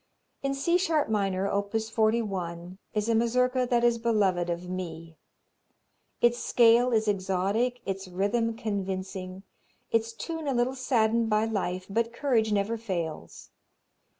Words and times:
In 0.41 0.55
C 0.55 0.79
sharp 0.79 1.09
minor, 1.09 1.47
op. 1.47 1.75
41, 1.79 2.79
is 2.95 3.07
a 3.07 3.13
Mazurka 3.13 3.67
that 3.67 3.83
is 3.83 3.99
beloved 3.99 4.49
of 4.49 4.67
me. 4.67 5.15
Its 6.21 6.39
scale 6.39 6.91
is 6.91 7.07
exotic, 7.07 7.81
its 7.85 8.07
rhythm 8.07 8.55
convincing, 8.57 9.43
its 9.91 10.11
tune 10.13 10.47
a 10.47 10.55
little 10.55 10.73
saddened 10.73 11.29
by 11.29 11.45
life, 11.45 11.85
but 11.87 12.11
courage 12.13 12.51
never 12.51 12.77
fails. 12.77 13.51